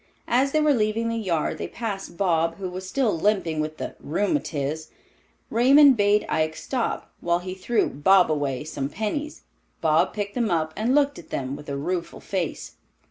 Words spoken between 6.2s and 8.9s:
Ike stop, while he threw "Bobaway" some